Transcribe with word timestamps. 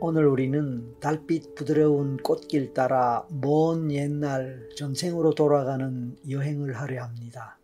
오늘 0.00 0.26
우리는 0.26 0.94
달빛 1.00 1.56
부드러운 1.56 2.18
꽃길 2.18 2.72
따라 2.72 3.26
먼 3.30 3.90
옛날 3.90 4.68
전생으로 4.76 5.34
돌아가는 5.34 6.16
여행을 6.30 6.74
하려 6.74 7.02
합니다. 7.02 7.58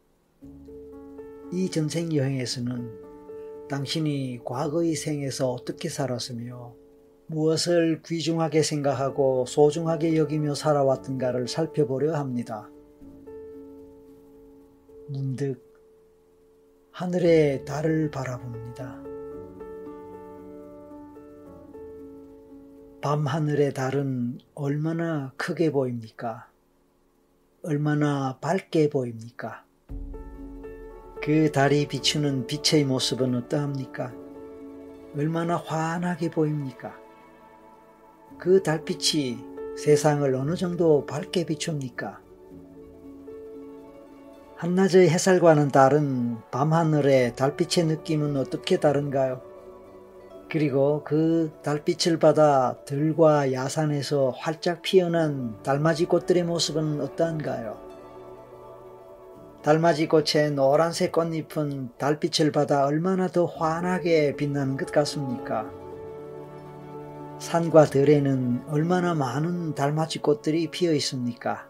이 1.52 1.70
전생 1.70 2.12
여행에서는 2.12 3.69
당신이 3.69 4.41
과거의 4.45 4.96
생에서 4.96 5.52
어떻게 5.52 5.88
살았으며 5.88 6.74
무엇을 7.28 8.02
귀중하게 8.05 8.64
생각하고 8.64 9.47
소중하게 9.47 10.16
여기며 10.16 10.56
살아왔던가를 10.56 11.47
살펴보려 11.47 12.14
합니다. 12.16 12.69
문득 15.08 15.62
하늘의 16.91 17.64
달을 17.64 18.11
바라봅니다. 18.11 19.13
밤하늘의 23.04 23.74
달은 23.74 24.38
얼마나 24.54 25.30
크게 25.36 25.70
보입니까? 25.72 26.48
얼마나 27.62 28.38
밝게 28.40 28.88
보입니까? 28.88 29.62
그 31.22 31.52
달이 31.52 31.88
비추는 31.88 32.46
빛의 32.46 32.84
모습은 32.84 33.34
어떠합니까? 33.34 34.10
얼마나 35.14 35.56
환하게 35.58 36.30
보입니까? 36.30 36.96
그 38.38 38.62
달빛이 38.62 39.36
세상을 39.77 40.34
어느 40.34 40.56
정도 40.56 41.05
밝게 41.05 41.44
비춥니까? 41.44 42.22
한낮의 44.56 45.11
햇살과는 45.11 45.68
다른 45.68 46.39
밤하늘의 46.50 47.36
달빛의 47.36 47.84
느낌은 47.84 48.39
어떻게 48.39 48.80
다른가요? 48.80 49.53
그리고 50.55 51.02
그 51.02 51.50
달빛을 51.64 52.20
받아 52.20 52.77
들과 52.84 53.52
야산에서 53.52 54.30
활짝 54.38 54.83
피어난 54.83 55.61
달맞이 55.64 56.05
꽃들의 56.05 56.44
모습은 56.44 57.00
어떠한가요? 57.00 57.77
달맞이 59.64 60.06
꽃의 60.06 60.52
노란색 60.52 61.11
꽃잎은 61.11 61.94
달빛을 61.98 62.52
받아 62.52 62.86
얼마나 62.86 63.27
더 63.27 63.46
환하게 63.46 64.36
빛나는 64.36 64.77
것 64.77 64.92
같습니까? 64.92 65.69
산과 67.41 67.86
들에는 67.86 68.66
얼마나 68.68 69.12
많은 69.12 69.74
달맞이 69.74 70.20
꽃들이 70.20 70.70
피어 70.70 70.92
있습니까? 70.92 71.66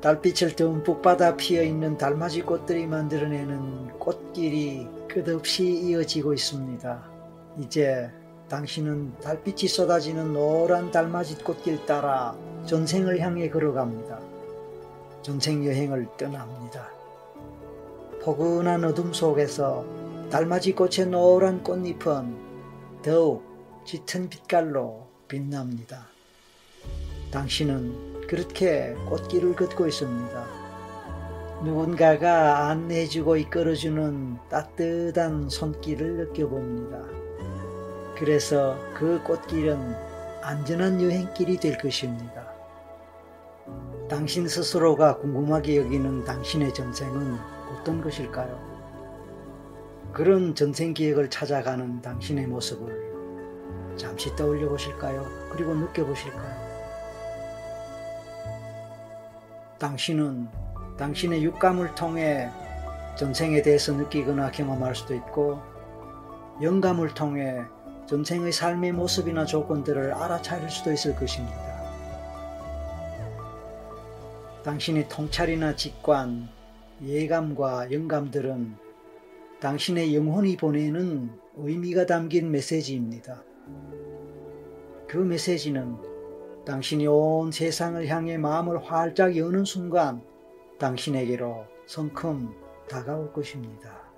달빛을 0.00 0.56
듬뿍 0.56 1.02
받아 1.02 1.36
피어 1.36 1.62
있는 1.62 1.96
달맞이 1.96 2.42
꽃들이 2.42 2.84
만들어내는 2.88 4.00
꽃길이 4.00 4.88
끝없이 5.06 5.68
이어지고 5.68 6.32
있습니다. 6.32 7.11
이제 7.58 8.10
당신은 8.48 9.18
달빛이 9.20 9.68
쏟아지는 9.68 10.32
노란 10.32 10.90
달맞이 10.90 11.38
꽃길 11.42 11.86
따라 11.86 12.36
전생을 12.66 13.20
향해 13.20 13.48
걸어갑니다. 13.48 14.20
전생 15.22 15.64
여행을 15.64 16.08
떠납니다. 16.16 16.90
포근한 18.22 18.84
어둠 18.84 19.12
속에서 19.12 19.84
달맞이 20.30 20.72
꽃의 20.72 21.06
노란 21.10 21.62
꽃잎은 21.62 22.36
더욱 23.02 23.42
짙은 23.84 24.28
빛깔로 24.28 25.06
빛납니다. 25.28 26.06
당신은 27.30 28.26
그렇게 28.26 28.94
꽃길을 29.08 29.56
걷고 29.56 29.86
있습니다. 29.86 30.46
누군가가 31.64 32.68
안내해주고 32.68 33.36
이끌어주는 33.36 34.36
따뜻한 34.50 35.48
손길을 35.48 36.16
느껴봅니다. 36.16 37.21
그래서 38.16 38.78
그 38.94 39.22
꽃길은 39.24 39.94
안전한 40.42 41.00
여행길이 41.00 41.56
될 41.56 41.78
것입니다. 41.78 42.52
당신 44.08 44.46
스스로가 44.46 45.18
궁금하게 45.18 45.78
여기는 45.78 46.24
당신의 46.24 46.74
전생은 46.74 47.38
어떤 47.72 48.02
것일까요? 48.02 48.72
그런 50.12 50.54
전생 50.54 50.92
기획을 50.92 51.30
찾아가는 51.30 52.02
당신의 52.02 52.46
모습을 52.46 53.96
잠시 53.96 54.34
떠올려 54.36 54.68
보실까요? 54.68 55.26
그리고 55.50 55.74
느껴보실까요? 55.74 56.72
당신은 59.78 60.48
당신의 60.98 61.42
육감을 61.44 61.94
통해 61.94 62.50
전생에 63.16 63.62
대해서 63.62 63.92
느끼거나 63.92 64.50
경험할 64.50 64.94
수도 64.94 65.14
있고 65.14 65.60
영감을 66.60 67.14
통해 67.14 67.64
전생의 68.06 68.52
삶의 68.52 68.92
모습이나 68.92 69.44
조건들을 69.44 70.12
알아차릴 70.12 70.68
수도 70.68 70.92
있을 70.92 71.14
것입니다. 71.14 71.72
당신의 74.64 75.08
통찰이나 75.08 75.74
직관, 75.74 76.48
예감과 77.02 77.90
영감들은 77.90 78.76
당신의 79.60 80.14
영혼이 80.14 80.56
보내는 80.56 81.30
의미가 81.56 82.06
담긴 82.06 82.50
메시지입니다. 82.50 83.42
그 85.08 85.16
메시지는 85.16 85.96
당신이 86.64 87.06
온 87.06 87.50
세상을 87.50 88.06
향해 88.06 88.38
마음을 88.38 88.82
활짝 88.84 89.36
여는 89.36 89.64
순간 89.64 90.22
당신에게로 90.78 91.64
성큼 91.86 92.54
다가올 92.88 93.32
것입니다. 93.32 94.11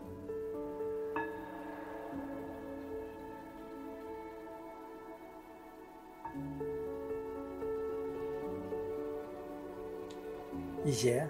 이제 10.85 11.27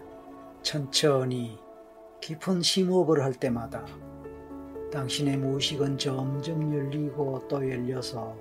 천천히 0.62 1.58
깊은 2.20 2.62
심호흡을 2.62 3.22
할 3.22 3.32
때마다 3.34 3.86
당신의 4.90 5.36
무의식은 5.36 5.98
점점 5.98 6.74
열리고 6.74 7.46
또 7.46 7.68
열려서 7.68 8.36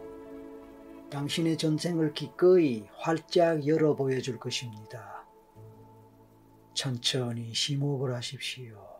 당신의 1.11 1.57
전생을 1.57 2.13
기꺼이 2.13 2.87
활짝 2.95 3.67
열어 3.67 3.95
보여줄 3.95 4.39
것입니다. 4.39 5.23
천천히 6.73 7.53
심호흡을 7.53 8.15
하십시오. 8.15 8.93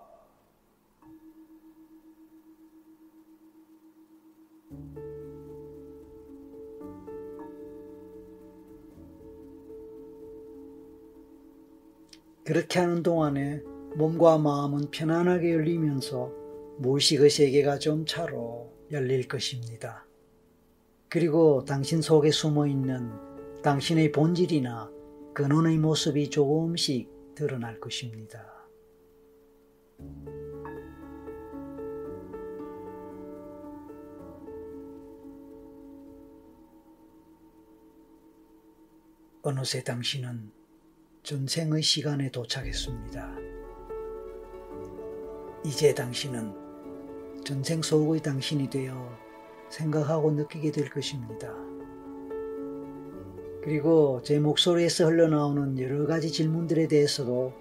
그렇게 12.45 12.79
하는 12.79 13.03
동안에 13.03 13.61
몸과 13.95 14.37
마음은 14.37 14.91
편안하게 14.91 15.53
열리면서 15.53 16.31
무의식의 16.79 17.29
세계가 17.29 17.79
점차로 17.79 18.73
열릴 18.91 19.27
것입니다. 19.29 20.05
그리고 21.07 21.63
당신 21.63 22.01
속에 22.01 22.31
숨어 22.31 22.67
있는 22.67 23.11
당신의 23.61 24.11
본질이나 24.11 24.91
근원의 25.33 25.77
모습이 25.77 26.29
조금씩 26.29 27.09
드러날 27.33 27.79
것입니다. 27.79 28.51
어느새 39.43 39.83
당신은 39.83 40.62
전생의 41.23 41.81
시간에 41.81 42.29
도착했습니다. 42.29 43.37
이제 45.63 45.95
당신은 45.95 46.53
전생 47.45 47.81
속의 47.81 48.21
당신이 48.21 48.69
되어 48.69 49.09
생각하고 49.69 50.31
느끼게 50.31 50.71
될 50.71 50.89
것입니다. 50.89 51.49
그리고 53.63 54.21
제 54.21 54.37
목소리에서 54.37 55.05
흘러나오는 55.05 55.79
여러 55.79 56.05
가지 56.05 56.29
질문들에 56.29 56.89
대해서도 56.89 57.53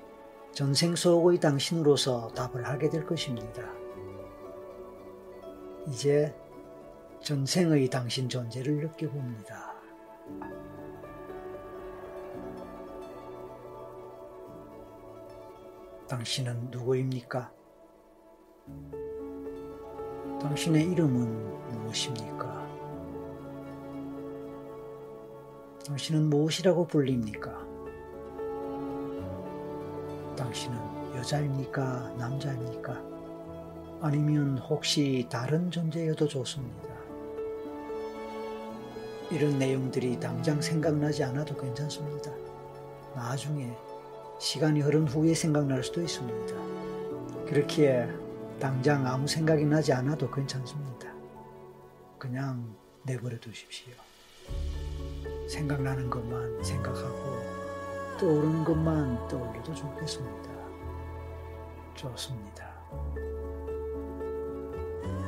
전생 0.50 0.96
속의 0.96 1.38
당신으로서 1.38 2.32
답을 2.34 2.66
하게 2.66 2.90
될 2.90 3.06
것입니다. 3.06 3.62
이제 5.86 6.34
전생의 7.20 7.88
당신 7.90 8.28
존재를 8.28 8.78
느껴봅니다. 8.78 9.72
당신은 16.12 16.68
누구입니까? 16.70 17.50
당신의 20.42 20.90
이름은 20.90 21.70
무엇입니까? 21.70 22.68
당신은 25.86 26.28
무엇이라고 26.28 26.86
불립니까? 26.86 27.66
당신은 30.36 31.16
여자입니까? 31.16 32.10
남자입니까? 32.18 33.02
아니면 34.02 34.58
혹시 34.58 35.26
다른 35.30 35.70
존재여도 35.70 36.28
좋습니다. 36.28 36.88
이런 39.30 39.58
내용들이 39.58 40.20
당장 40.20 40.60
생각나지 40.60 41.24
않아도 41.24 41.56
괜찮습니다. 41.56 42.30
나중에 43.14 43.74
시간이 44.42 44.80
흐른 44.80 45.06
후에 45.06 45.34
생각날 45.34 45.84
수도 45.84 46.02
있습니다. 46.02 46.56
그렇기에 47.46 48.08
당장 48.58 49.06
아무 49.06 49.28
생각이 49.28 49.64
나지 49.64 49.92
않아도 49.92 50.28
괜찮습니다. 50.28 51.12
그냥 52.18 52.74
내버려 53.04 53.38
두십시오. 53.38 53.94
생각나는 55.48 56.10
것만 56.10 56.60
생각하고 56.64 58.18
떠오르는 58.18 58.64
것만 58.64 59.28
떠올려도 59.28 59.74
좋겠습니다. 59.74 60.50
좋습니다. 61.94 62.68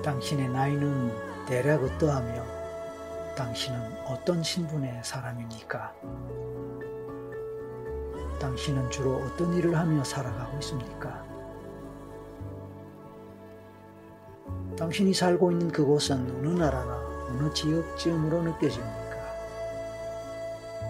당신의 0.03 0.49
나이는 0.49 1.47
대략 1.47 1.85
어떠하며 1.85 2.45
당신은 3.37 4.07
어떤 4.07 4.43
신분의 4.43 5.05
사람입니까? 5.05 5.95
당신은 8.41 8.91
주로 8.91 9.17
어떤 9.17 9.55
일을 9.55 9.77
하며 9.77 10.03
살아가고 10.05 10.59
있습니까? 10.59 11.25
당신이 14.77 15.15
살고 15.15 15.53
있는 15.53 15.71
그곳은 15.71 16.39
어느 16.39 16.49
나라나 16.49 16.97
어느 17.29 17.53
지역쯤으로 17.53 18.43
느껴집니까? 18.43 18.95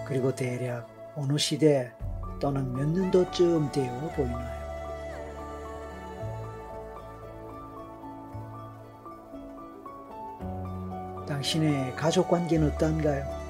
그리고 0.07 0.33
대략 0.33 0.87
어느 1.15 1.37
시대 1.37 1.91
또는 2.39 2.73
몇 2.73 2.87
년도쯤 2.87 3.71
되어 3.71 4.11
보이나요? 4.15 4.65
당신의 11.27 11.95
가족 11.95 12.27
관계는 12.27 12.71
어떤가요? 12.73 13.44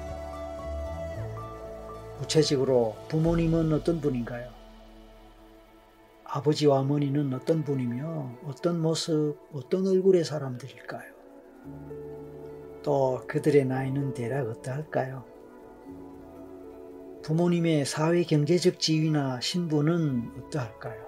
구체적으로 2.18 2.96
부모님은 3.08 3.72
어떤 3.72 4.00
분인가요? 4.00 4.50
아버지와 6.24 6.80
어머니는 6.80 7.32
어떤 7.34 7.62
분이며 7.62 8.38
어떤 8.46 8.80
모습, 8.80 9.36
어떤 9.52 9.86
얼굴의 9.86 10.24
사람들일까요? 10.24 11.14
또 12.82 13.22
그들의 13.26 13.64
나이는 13.64 14.14
대략 14.14 14.48
어떠할까요? 14.48 15.24
부모님의 17.22 17.84
사회 17.84 18.22
경제적 18.22 18.78
지위나 18.78 19.40
신분은 19.40 20.32
어떠할까요? 20.38 21.06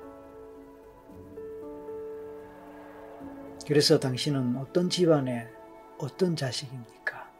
그래서 3.67 4.01
당신은 4.01 4.57
어떤 4.57 4.91
집안의 4.91 5.49
어떤 5.99 6.35
자식입니까? 6.35 7.31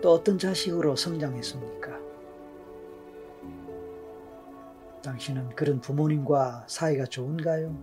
또 0.00 0.12
어떤 0.12 0.38
자식으로 0.38 0.96
성장했습니까? 0.96 1.99
당신은 5.02 5.50
그런 5.56 5.80
부모님과 5.80 6.66
사이가 6.68 7.06
좋은가요? 7.06 7.74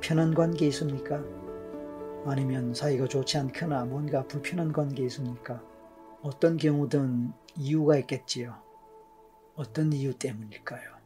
편한 0.00 0.34
관계 0.34 0.66
있습니까? 0.68 1.24
아니면 2.24 2.74
사이가 2.74 3.06
좋지 3.06 3.38
않거나 3.38 3.84
뭔가 3.84 4.26
불편한 4.26 4.72
관계 4.72 5.04
있습니까? 5.04 5.62
어떤 6.22 6.56
경우든 6.56 7.32
이유가 7.56 7.96
있겠지요. 7.98 8.54
어떤 9.54 9.92
이유 9.92 10.14
때문일까요? 10.14 10.96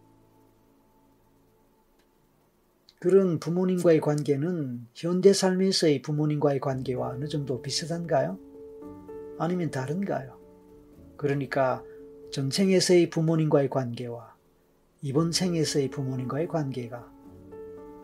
그런 2.99 3.39
부모님과의 3.39 4.01
관계는 4.01 4.87
현대 4.95 5.33
삶에서의 5.33 6.03
부모님과의 6.03 6.61
관계와 6.61 7.11
어느 7.11 7.29
정도 7.29 7.63
비슷한가요? 7.63 8.39
아니면 9.39 9.71
다른가요? 9.71 10.39
그러니까 11.17 11.83
전생에서의 12.31 13.09
부모님과의 13.09 13.71
관계와 13.71 14.30
이번 15.03 15.33
생에서의 15.33 15.89
부모님과의 15.89 16.47
관계가 16.47 17.11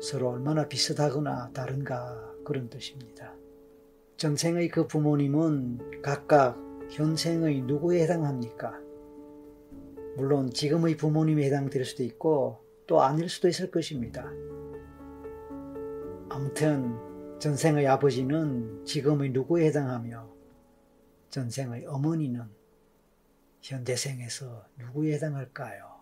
서로 0.00 0.30
얼마나 0.30 0.66
비슷하거나 0.66 1.50
다른가 1.52 2.32
그런 2.42 2.70
뜻입니다. 2.70 3.34
전생의 4.16 4.70
그 4.70 4.86
부모님은 4.86 6.00
각각 6.00 6.56
현생의 6.90 7.62
누구에 7.62 8.02
해당합니까? 8.02 8.80
물론 10.16 10.50
지금의 10.50 10.96
부모님에 10.96 11.44
해당될 11.44 11.84
수도 11.84 12.02
있고 12.02 12.64
또 12.86 13.02
아닐 13.02 13.28
수도 13.28 13.48
있을 13.48 13.70
것입니다. 13.70 14.30
아무튼 16.30 16.96
전생의 17.38 17.86
아버지는 17.88 18.86
지금의 18.86 19.30
누구에 19.32 19.66
해당하며 19.66 20.30
전생의 21.28 21.84
어머니는 21.84 22.44
현대생에서 23.60 24.64
누구에 24.78 25.12
해당할까요? 25.14 25.95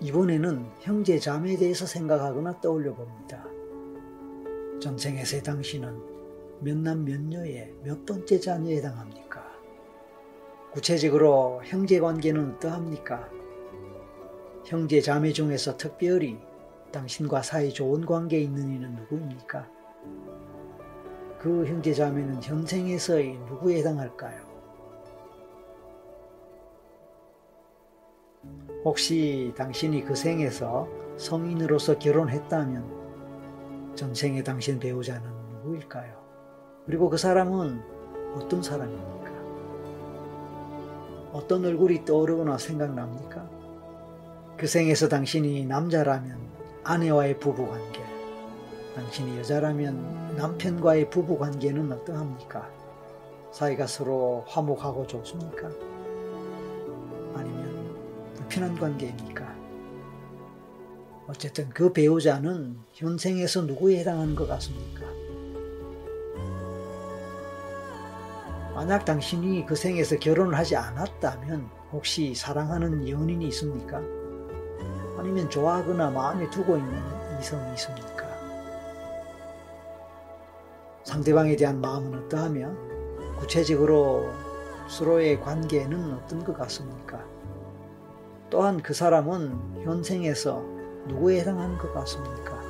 이번에는 0.00 0.66
형제 0.80 1.18
자매에 1.18 1.56
대해서 1.56 1.86
생각하거나 1.86 2.60
떠올려 2.60 2.94
봅니다. 2.94 3.46
전생에서의 4.80 5.42
당신은 5.42 5.98
몇 6.60 6.76
남 6.76 7.04
몇 7.04 7.20
녀의 7.22 7.74
몇 7.82 8.04
번째 8.04 8.38
자녀에 8.38 8.76
해당합니까? 8.76 9.42
구체적으로 10.72 11.62
형제 11.64 12.00
관계는 12.00 12.56
어떠합니까? 12.56 13.30
형제 14.66 15.00
자매 15.00 15.32
중에서 15.32 15.76
특별히 15.76 16.38
당신과 16.92 17.42
사이 17.42 17.72
좋은 17.72 18.04
관계에 18.04 18.40
있는 18.40 18.74
이는 18.74 18.94
누구입니까? 18.96 19.66
그 21.38 21.64
형제 21.66 21.92
자매는 21.94 22.42
현생에서의 22.42 23.38
누구에 23.48 23.78
해당할까요? 23.78 24.53
혹시 28.84 29.52
당신이 29.56 30.04
그 30.04 30.14
생에서 30.14 30.86
성인으로서 31.16 31.98
결혼했다면 31.98 33.94
전생의 33.94 34.44
당신 34.44 34.78
배우자는 34.78 35.22
누구일까요? 35.52 36.12
그리고 36.84 37.08
그 37.08 37.16
사람은 37.16 37.80
어떤 38.34 38.62
사람입니까? 38.62 39.32
어떤 41.32 41.64
얼굴이 41.64 42.04
떠오르거나 42.04 42.58
생각납니까? 42.58 43.48
그 44.58 44.66
생에서 44.66 45.08
당신이 45.08 45.64
남자라면 45.64 46.38
아내와의 46.84 47.38
부부관계, 47.38 48.04
당신이 48.94 49.38
여자라면 49.38 50.36
남편과의 50.36 51.08
부부관계는 51.08 51.90
어떠합니까? 51.90 52.68
사이가 53.50 53.86
서로 53.86 54.44
화목하고 54.46 55.06
좋습니까? 55.06 55.70
불편한 58.54 58.78
관계입니까? 58.78 59.52
어쨌든 61.26 61.68
그 61.70 61.92
배우자는 61.92 62.78
현생에서 62.92 63.62
누구에 63.62 63.98
해당하는 63.98 64.36
것 64.36 64.46
같습니까? 64.46 65.02
만약 68.74 69.04
당신이 69.04 69.66
그 69.66 69.74
생에서 69.74 70.18
결혼을 70.18 70.56
하지 70.56 70.76
않았다면 70.76 71.68
혹시 71.92 72.34
사랑하는 72.34 73.08
연인이 73.08 73.48
있습니까? 73.48 73.98
아니면 75.18 75.50
좋아하거나 75.50 76.10
마음에 76.10 76.48
두고 76.50 76.76
있는 76.76 76.92
이성이 77.40 77.72
있습니까? 77.74 78.24
상대방에 81.02 81.56
대한 81.56 81.80
마음은 81.80 82.26
어떠하며 82.26 83.36
구체적으로 83.38 84.30
서로의 84.88 85.40
관계는 85.40 86.14
어떤 86.14 86.44
것 86.44 86.56
같습니까? 86.56 87.34
또한 88.54 88.80
그 88.80 88.94
사람은 88.94 89.82
현생에서 89.82 90.62
누구에 91.08 91.40
해당하는 91.40 91.76
것 91.76 91.92
같습니까? 91.92 92.62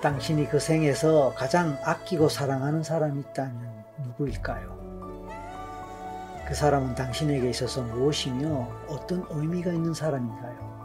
당신이 0.00 0.48
그 0.48 0.58
생에서 0.58 1.34
가장 1.36 1.76
아끼고 1.84 2.30
사랑하는 2.30 2.82
사람이 2.82 3.20
있다면 3.20 3.84
누구일까요? 4.06 5.28
그 6.46 6.54
사람은 6.54 6.94
당신에게 6.94 7.50
있어서 7.50 7.82
무엇이며 7.82 8.66
어떤 8.88 9.26
의미가 9.28 9.72
있는 9.72 9.92
사람인가요? 9.92 10.78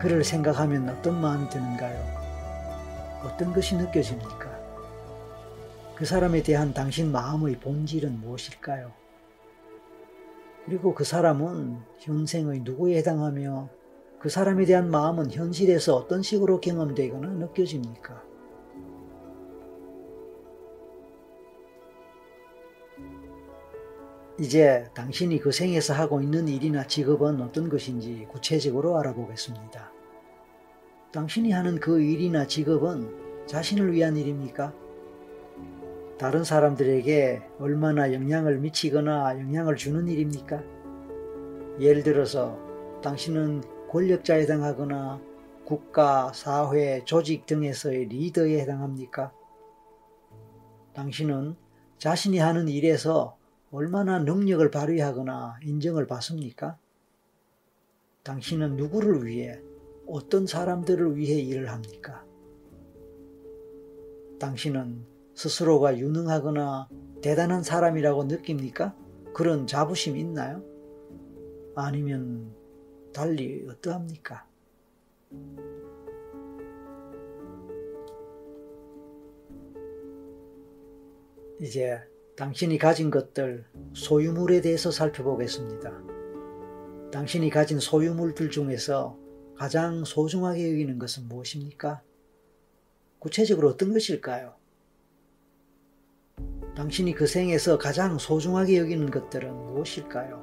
그를 0.00 0.24
생각하면 0.24 0.88
어떤 0.88 1.20
마음이 1.20 1.50
드는가요? 1.50 2.02
어떤 3.24 3.52
것이 3.52 3.76
느껴집니까? 3.76 4.48
그 5.96 6.06
사람에 6.06 6.42
대한 6.42 6.72
당신 6.72 7.12
마음의 7.12 7.56
본질은 7.56 8.22
무엇일까요? 8.22 8.99
그리고 10.66 10.94
그 10.94 11.04
사람은 11.04 11.78
현생의 11.98 12.60
누구에 12.60 12.96
해당하며 12.98 13.68
그 14.18 14.28
사람에 14.28 14.66
대한 14.66 14.90
마음은 14.90 15.30
현실에서 15.30 15.96
어떤 15.96 16.22
식으로 16.22 16.60
경험되거나 16.60 17.28
느껴집니까? 17.28 18.22
이제 24.38 24.88
당신이 24.94 25.38
그 25.40 25.52
생에서 25.52 25.92
하고 25.92 26.22
있는 26.22 26.48
일이나 26.48 26.86
직업은 26.86 27.42
어떤 27.42 27.68
것인지 27.68 28.26
구체적으로 28.30 28.98
알아보겠습니다. 28.98 29.92
당신이 31.12 31.52
하는 31.52 31.78
그 31.78 32.00
일이나 32.00 32.46
직업은 32.46 33.46
자신을 33.46 33.92
위한 33.92 34.16
일입니까? 34.16 34.72
다른 36.20 36.44
사람들에게 36.44 37.40
얼마나 37.60 38.12
영향을 38.12 38.58
미치거나 38.58 39.40
영향을 39.40 39.76
주는 39.76 40.06
일입니까? 40.06 40.62
예를 41.80 42.02
들어서 42.02 42.58
당신은 43.02 43.62
권력자에 43.88 44.42
해당하거나 44.42 45.18
국가, 45.64 46.30
사회, 46.34 47.02
조직 47.06 47.46
등에서의 47.46 48.08
리더에 48.08 48.60
해당합니까? 48.60 49.32
당신은 50.92 51.56
자신이 51.96 52.36
하는 52.36 52.68
일에서 52.68 53.38
얼마나 53.72 54.18
능력을 54.18 54.70
발휘하거나 54.70 55.60
인정을 55.62 56.06
받습니까? 56.06 56.76
당신은 58.24 58.76
누구를 58.76 59.24
위해 59.24 59.58
어떤 60.06 60.46
사람들을 60.46 61.16
위해 61.16 61.40
일을 61.40 61.70
합니까? 61.70 62.22
당신은 64.38 65.09
스스로가 65.40 65.96
유능하거나 65.96 66.90
대단한 67.22 67.62
사람이라고 67.62 68.24
느낍니까? 68.24 68.94
그런 69.32 69.66
자부심 69.66 70.18
있나요? 70.18 70.62
아니면 71.74 72.52
달리 73.14 73.66
어떠합니까? 73.66 74.46
이제 81.58 81.98
당신이 82.36 82.76
가진 82.76 83.10
것들, 83.10 83.64
소유물에 83.94 84.60
대해서 84.60 84.90
살펴보겠습니다. 84.90 86.02
당신이 87.12 87.48
가진 87.48 87.80
소유물들 87.80 88.50
중에서 88.50 89.18
가장 89.56 90.04
소중하게 90.04 90.70
여기는 90.70 90.98
것은 90.98 91.28
무엇입니까? 91.28 92.02
구체적으로 93.18 93.70
어떤 93.70 93.94
것일까요? 93.94 94.59
당신이 96.80 97.12
그 97.12 97.26
생에서 97.26 97.76
가장 97.76 98.16
소중하게 98.16 98.78
여기는 98.78 99.10
것들은 99.10 99.54
무엇일까요? 99.66 100.42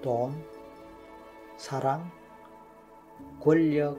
돈, 0.00 0.32
사랑, 1.58 2.10
권력, 3.38 3.98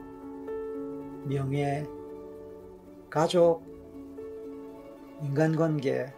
명예, 1.24 1.86
가족, 3.08 3.62
인간관계, 5.22 6.12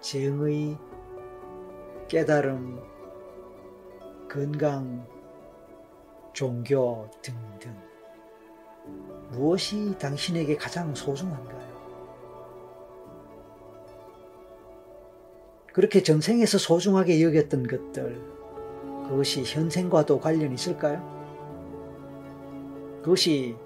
정의, 0.00 0.76
깨달음, 2.08 2.80
건강, 4.28 5.06
종교 6.32 7.08
등등. 7.22 7.72
무엇이 9.30 9.96
당신에게 9.96 10.56
가장 10.56 10.92
소중한가 10.92 11.61
그렇게 15.72 16.02
전생에서 16.02 16.58
소중하게 16.58 17.22
여겼던 17.22 17.66
것들, 17.66 18.20
그것이 19.08 19.42
현생과도 19.42 20.20
관련이 20.20 20.54
있을까요? 20.54 21.02
그것이 23.02 23.56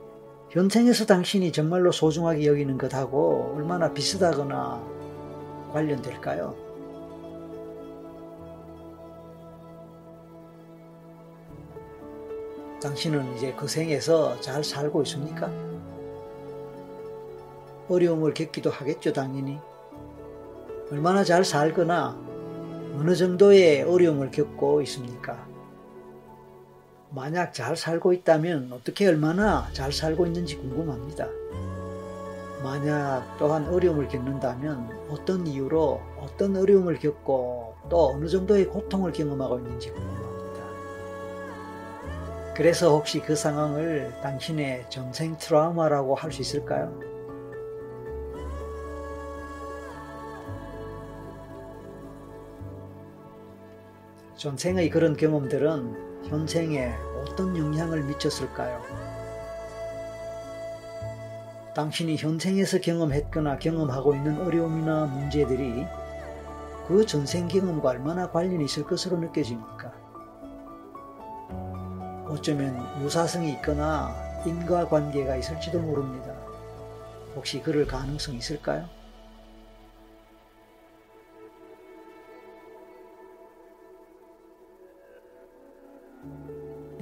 현생에서 0.51 1.05
당신이 1.05 1.51
정말로 1.51 1.91
소중하게 1.91 2.47
여기는 2.47 2.79
것하고 2.79 3.55
얼마나 3.57 3.93
비슷하거나 3.93 4.83
관련될까요? 5.73 6.55
당신은 12.81 13.35
이제 13.35 13.53
그 13.55 13.67
생에서 13.67 14.41
잘 14.41 14.63
살고 14.63 15.03
있습니까? 15.03 15.51
어려움을 17.89 18.33
겪기도 18.33 18.71
하겠죠, 18.71 19.13
당연히. 19.13 19.59
얼마나 20.90 21.25
잘 21.25 21.45
살거나 21.45 22.16
어느 22.97 23.14
정도의 23.16 23.83
어려움을 23.83 24.31
겪고 24.31 24.83
있습니까? 24.83 25.47
만약 27.11 27.52
잘 27.52 27.76
살고 27.76 28.12
있다면 28.12 28.71
어떻게 28.73 29.07
얼마나 29.09 29.69
잘 29.73 29.93
살고 29.93 30.26
있는지 30.26 30.57
궁금합니다. 30.57 31.26
만약 32.62 33.37
또한 33.38 33.66
어려움을 33.69 34.09
겪는다면 34.09 35.09
어떤 35.11 35.47
이유로 35.47 36.00
어떤 36.21 36.57
어려움을 36.57 36.99
겪고 36.99 37.75
또 37.88 38.11
어느 38.11 38.28
정도의 38.28 38.66
고통을 38.66 39.12
경험하고 39.12 39.59
있는지 39.59 39.90
궁금합니다. 39.90 40.62
그래서 42.55 42.90
혹시 42.90 43.21
그 43.21 43.35
상황을 43.37 44.14
당신의 44.23 44.87
전생 44.88 45.37
트라우마라고 45.38 46.14
할 46.14 46.33
수 46.33 46.43
있을까요? 46.43 47.15
전생의 54.37 54.90
그런 54.90 55.16
경험들은 55.16 56.28
현생에 56.28 56.93
어떤 57.16 57.57
영향을 57.57 58.05
미쳤을까요? 58.05 58.83
당신이 61.75 62.16
현생에서 62.16 62.78
경험했거나 62.81 63.59
경험하고 63.59 64.14
있는 64.14 64.38
어려움이나 64.43 65.07
문제들이 65.07 65.87
그 66.87 67.07
전생 67.07 67.49
경험과 67.49 67.90
얼마나 67.90 68.31
관련이 68.31 68.66
있을 68.66 68.85
것으로 68.85 69.19
느껴집니까? 69.19 69.93
어쩌면 72.28 72.76
유사성이 73.02 73.52
있거나 73.55 74.14
인과 74.45 74.88
관계가 74.88 75.37
있을지도 75.37 75.81
모릅니다. 75.81 76.35
혹시 77.35 77.62
그럴 77.62 77.87
가능성이 77.87 78.38
있을까요? 78.38 78.96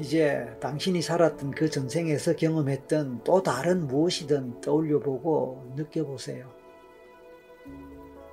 이제 0.05 0.47
당신이 0.61 1.01
살았던 1.01 1.53
그 1.53 1.71
전생에서 1.71 2.37
경험했던 2.37 3.25
또 3.25 3.43
다른 3.43 3.87
무엇이든 3.87 4.61
떠올려 4.61 5.01
보고 5.01 5.73
느껴보세요. 5.77 6.53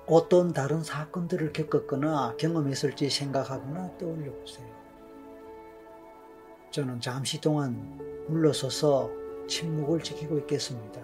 어떤 0.05 0.51
다른 0.51 0.83
사건들을 0.83 1.53
겪었거나 1.53 2.35
경험했을지 2.35 3.09
생각하거나 3.09 3.97
떠올려 3.97 4.33
보세요. 4.33 4.67
저는 6.71 6.99
잠시 6.99 7.39
동안 7.39 7.97
물러서서 8.27 9.09
침묵을 9.47 10.03
지키고 10.03 10.39
있겠습니다. 10.39 11.01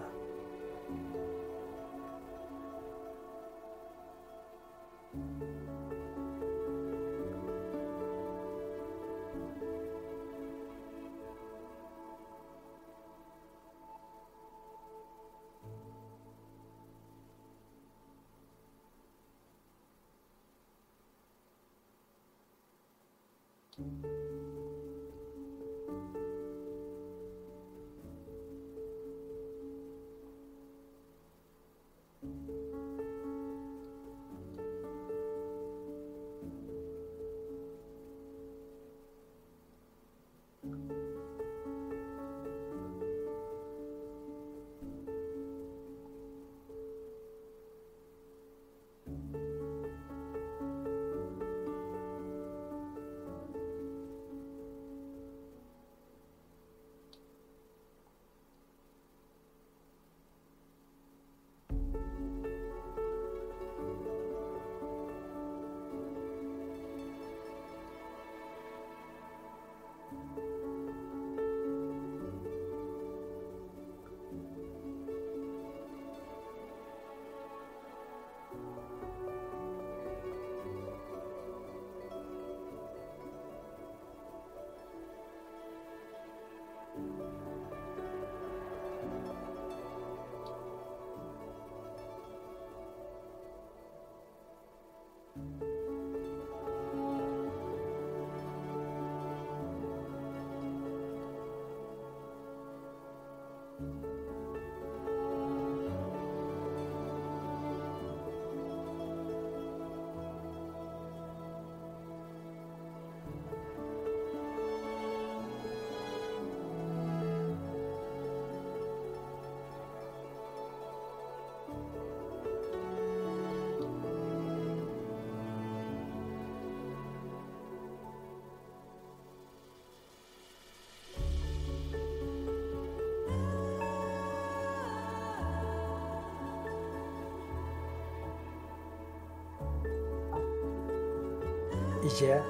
이제 142.08 142.42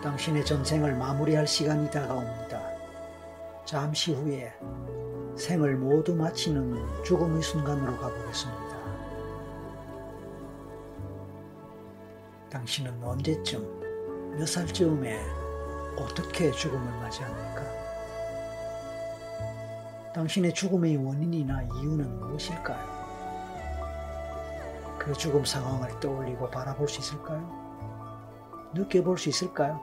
당신의 0.00 0.44
전생을 0.44 0.94
마무리할 0.94 1.46
시간이 1.46 1.90
다가옵니다. 1.90 2.62
잠시 3.64 4.14
후에 4.14 4.52
생을 5.36 5.76
모두 5.76 6.14
마치는 6.14 7.02
죽음의 7.04 7.42
순간으로 7.42 7.96
가보겠습니다. 7.98 8.70
당신은 12.48 13.02
언제쯤, 13.02 14.38
몇 14.38 14.46
살쯤에 14.46 15.20
어떻게 15.96 16.52
죽음을 16.52 16.92
맞이합니까? 17.00 17.62
당신의 20.14 20.54
죽음의 20.54 20.96
원인이나 20.96 21.62
이유는 21.62 22.20
무엇일까요? 22.20 23.00
그 24.98 25.12
죽음 25.14 25.44
상황을 25.44 25.98
떠올리고 25.98 26.48
바라볼 26.50 26.88
수 26.88 27.00
있을까요? 27.00 27.59
느껴볼 28.74 29.18
수 29.18 29.28
있을까요? 29.28 29.80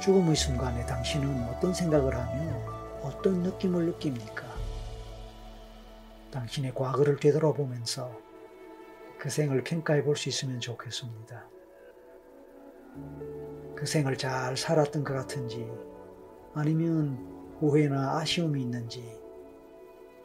죽음의 0.00 0.36
순간에 0.36 0.84
당신은 0.86 1.48
어떤 1.48 1.72
생각을 1.72 2.14
하며 2.14 3.00
어떤 3.02 3.42
느낌을 3.42 3.86
느낍니까? 3.86 4.44
당신의 6.30 6.74
과거를 6.74 7.16
되돌아보면서 7.16 8.10
그 9.18 9.30
생을 9.30 9.62
평가해 9.62 10.02
볼 10.02 10.16
수 10.16 10.28
있으면 10.28 10.60
좋겠습니다. 10.60 11.48
그 13.76 13.86
생을 13.86 14.16
잘 14.16 14.56
살았던 14.56 15.04
것 15.04 15.14
같은지 15.14 15.70
아니면 16.54 17.56
후회나 17.60 18.18
아쉬움이 18.18 18.60
있는지 18.62 19.18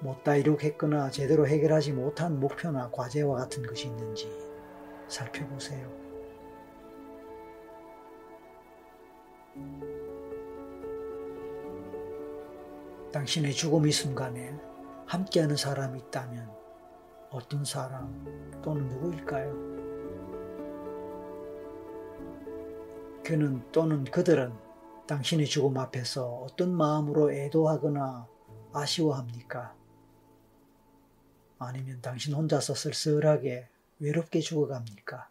못다 0.02 0.36
이룩했거나 0.36 1.10
제대로 1.12 1.48
해결하지 1.48 1.94
못한 1.94 2.40
목표나 2.40 2.90
과제와 2.92 3.38
같은 3.38 3.66
것이 3.66 3.88
있는지 3.88 4.32
살펴보세요. 5.08 6.09
당신의 13.12 13.54
죽음의 13.54 13.92
순간에 13.92 14.56
함께하는 15.06 15.56
사람이 15.56 16.00
있다면 16.00 16.50
어떤 17.32 17.66
사람 17.66 18.62
또는 18.64 18.88
누구일까요? 18.88 19.52
그는 23.24 23.64
또는 23.72 24.04
그들은 24.06 24.54
당신의 25.08 25.48
죽음 25.48 25.78
앞에서 25.78 26.28
어떤 26.28 26.72
마음으로 26.72 27.32
애도하거나 27.32 28.28
아쉬워합니까? 28.74 29.76
아니면 31.58 32.00
당신 32.02 32.34
혼자서 32.34 32.74
쓸쓸하게 32.74 33.68
외롭게 34.00 34.40
죽어갑니까? 34.40 35.30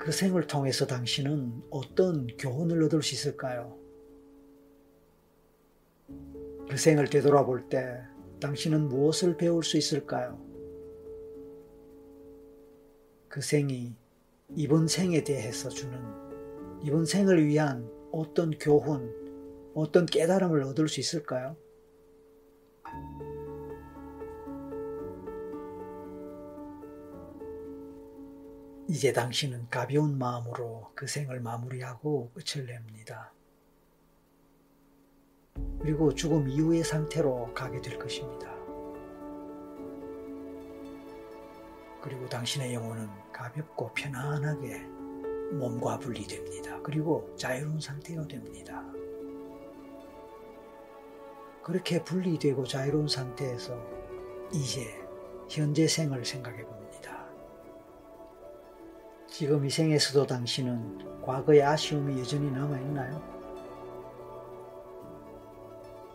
그 0.00 0.12
생을 0.12 0.46
통해서 0.46 0.86
당신은 0.86 1.64
어떤 1.68 2.26
교훈을 2.38 2.82
얻을 2.84 3.02
수 3.02 3.14
있을까요? 3.14 3.76
그 6.70 6.78
생을 6.78 7.10
되돌아볼 7.10 7.68
때 7.68 8.00
당신은 8.40 8.88
무엇을 8.88 9.36
배울 9.36 9.62
수 9.62 9.76
있을까요? 9.76 10.40
그 13.28 13.42
생이 13.42 13.94
이번 14.56 14.88
생에 14.88 15.22
대해서 15.22 15.68
주는 15.68 16.00
이번 16.82 17.04
생을 17.04 17.46
위한 17.46 17.86
어떤 18.10 18.52
교훈, 18.52 19.12
어떤 19.74 20.06
깨달음을 20.06 20.62
얻을 20.62 20.88
수 20.88 21.00
있을까요? 21.00 21.56
이제 28.90 29.12
당신은 29.12 29.68
가벼운 29.70 30.18
마음으로 30.18 30.90
그 30.96 31.06
생을 31.06 31.38
마무리하고 31.38 32.32
끝을 32.34 32.66
냅니다. 32.66 33.32
그리고 35.78 36.12
죽음 36.12 36.48
이후의 36.48 36.82
상태로 36.82 37.54
가게 37.54 37.80
될 37.80 38.00
것입니다. 38.00 38.52
그리고 42.02 42.28
당신의 42.28 42.74
영혼은 42.74 43.08
가볍고 43.32 43.94
편안하게 43.94 44.80
몸과 45.52 46.00
분리됩니다. 46.00 46.82
그리고 46.82 47.32
자유로운 47.36 47.80
상태가 47.80 48.26
됩니다. 48.26 48.84
그렇게 51.62 52.02
분리되고 52.02 52.66
자유로운 52.66 53.06
상태에서 53.06 53.80
이제 54.52 55.00
현재 55.48 55.86
생을 55.86 56.24
생각해 56.24 56.64
봅니다. 56.64 56.79
지금 59.30 59.64
이 59.64 59.70
생에서도 59.70 60.26
당신은 60.26 61.22
과거의 61.22 61.62
아쉬움이 61.62 62.18
여전히 62.18 62.50
남아있나요? 62.50 63.22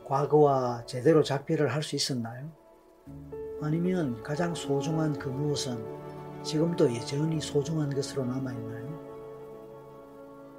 과거와 0.05 0.85
제대로 0.85 1.23
작별을 1.23 1.73
할 1.73 1.81
수 1.81 1.95
있었나요? 1.95 2.51
아니면 3.61 4.21
가장 4.21 4.53
소중한 4.53 5.17
그 5.17 5.29
무엇은 5.29 5.81
지금도 6.43 6.93
여전히 6.93 7.39
소중한 7.39 7.89
것으로 7.89 8.25
남아있나요? 8.25 8.85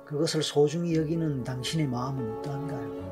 그것을 0.07 0.43
소중히 0.43 0.97
여기는 0.97 1.45
당신의 1.45 1.87
마음은 1.89 2.39
어떠한가요? 2.39 3.07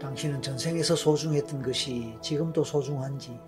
당신은 0.00 0.42
전생에서 0.42 0.96
소중했던 0.96 1.62
것이 1.62 2.18
지금도 2.20 2.64
소중한지, 2.64 3.38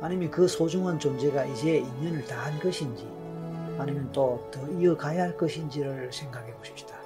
아니면 0.00 0.30
그 0.30 0.48
소중한 0.48 0.98
존재가 0.98 1.44
이제 1.46 1.78
인연을 1.78 2.26
다한 2.26 2.58
것인지, 2.60 3.06
아니면 3.78 4.10
또 4.12 4.48
더 4.50 4.66
이어가야 4.68 5.22
할 5.22 5.36
것인지를 5.36 6.12
생각해 6.12 6.54
보십시다. 6.54 6.98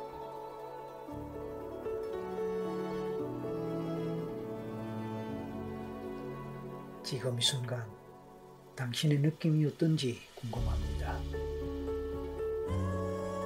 지금 7.02 7.38
이 7.38 7.42
순간 7.42 7.84
당신의 8.76 9.18
느낌이 9.18 9.66
어떤지 9.66 10.18
궁금합니다. 10.34 11.20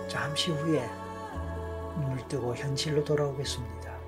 잠시 0.09 0.53
후에 0.53 0.89
눈을 2.01 2.29
뜨고 2.29 2.55
현실로 2.55 3.05
돌아오겠습니다. 3.05 3.99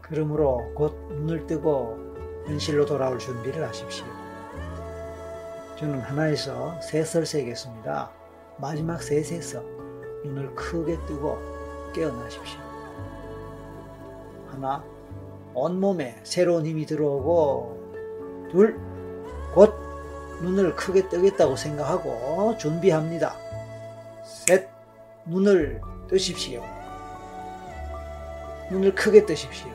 그러므로 0.00 0.72
곧 0.74 0.94
눈을 1.10 1.46
뜨고 1.46 1.98
현실로 2.46 2.86
돌아올 2.86 3.18
준비를 3.18 3.66
하십시오. 3.66 4.06
저는 5.78 6.00
하나에서 6.00 6.80
셋을 6.80 7.24
세겠습니다. 7.24 8.10
마지막 8.56 9.00
셋에서 9.00 9.62
눈을 10.24 10.52
크게 10.56 10.96
뜨고 11.06 11.38
깨어나십시오. 11.94 12.60
하나, 14.48 14.82
온몸에 15.54 16.18
새로운 16.24 16.66
힘이 16.66 16.84
들어오고 16.84 18.48
둘, 18.50 18.76
곧 19.54 19.72
눈을 20.42 20.74
크게 20.74 21.08
뜨겠다고 21.08 21.54
생각하고 21.54 22.56
준비합니다. 22.58 23.36
셋, 24.24 24.68
눈을 25.26 25.80
뜨십시오. 26.08 26.64
눈을 28.72 28.96
크게 28.96 29.26
뜨십시오. 29.26 29.70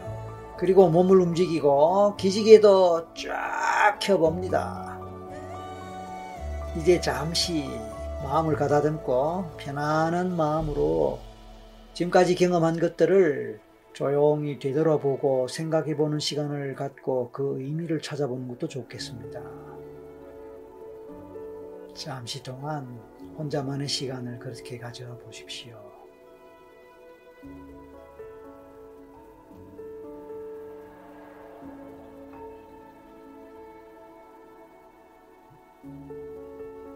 그리고 0.57 0.89
몸을 0.89 1.21
움직이고 1.21 2.17
기지개도 2.17 3.13
쫙 3.13 3.99
켜봅니다. 4.01 4.92
이제 6.75 6.99
잠시 6.99 7.69
마음을 8.23 8.55
가다듬고 8.55 9.57
편안한 9.57 10.35
마음으로 10.35 11.19
지금까지 11.93 12.33
경험한 12.33 12.79
것들을 12.79 13.59
조용히 13.93 14.57
되돌아보고 14.57 15.47
생각해 15.47 15.95
보는 15.95 16.17
시간을 16.17 16.73
갖고 16.73 17.29
그 17.31 17.59
의미를 17.59 18.01
찾아보는 18.01 18.47
것도 18.47 18.67
좋겠습니다. 18.67 19.39
잠시 21.93 22.41
동안 22.41 22.99
혼자만의 23.37 23.87
시간을 23.87 24.39
그렇게 24.39 24.79
가져 24.79 25.15
보십시오. 25.19 25.82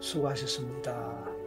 수고하셨습니다. 0.00 1.37